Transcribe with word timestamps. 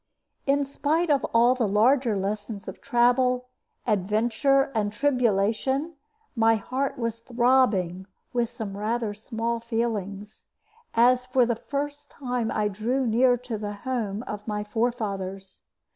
In 0.47 0.65
spite 0.65 1.11
of 1.11 1.23
all 1.25 1.53
the 1.53 1.67
larger 1.67 2.17
lessons 2.17 2.67
of 2.67 2.81
travel, 2.81 3.45
adventure, 3.85 4.71
and 4.73 4.91
tribulation, 4.91 5.93
my 6.35 6.55
heart 6.55 6.97
was 6.97 7.19
throbbing 7.19 8.07
with 8.33 8.49
some 8.49 8.75
rather 8.75 9.13
small 9.13 9.59
feelings, 9.59 10.47
as 10.95 11.27
for 11.27 11.45
the 11.45 11.55
first 11.55 12.09
time 12.09 12.51
I 12.51 12.67
drew 12.67 13.05
near 13.05 13.37
to 13.45 13.59
the 13.59 13.73
home 13.73 14.23
of 14.23 14.47
my 14.47 14.63
forefathers. 14.63 15.61